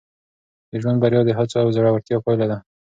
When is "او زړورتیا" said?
1.63-2.17